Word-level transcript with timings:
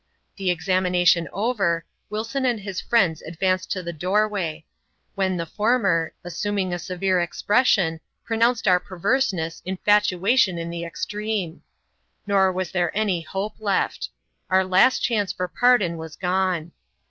The 0.37 0.49
examination 0.49 1.27
over, 1.31 1.85
Wilson 2.09 2.43
and 2.43 2.59
his 2.59 2.81
friends 2.81 3.21
advanced 3.21 3.69
to 3.73 3.83
the 3.83 3.93
doorway; 3.93 4.65
when 5.13 5.37
the 5.37 5.45
former, 5.45 6.15
assuming 6.23 6.73
a 6.73 6.79
severe 6.79 7.19
expression, 7.19 7.99
{NTonoanoed 8.27 8.65
our 8.65 8.79
perverseness, 8.79 9.61
infatuation 9.63 10.57
in 10.57 10.71
the 10.71 10.83
extreme. 10.85 11.61
Nor 12.25 12.51
was 12.51 12.71
there 12.71 12.89
any 12.97 13.21
hope 13.21 13.53
left: 13.59 14.09
our 14.49 14.65
last 14.65 15.03
chance 15.03 15.31
for 15.31 15.47
pardon 15.47 15.97
was 15.97 16.15
gone. 16.15 16.71